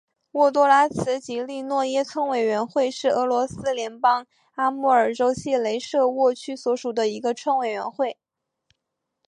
[0.31, 8.17] 沃多拉兹杰利诺耶村委员会是俄罗斯联邦阿穆尔州谢雷舍沃区所属的一个村委员会。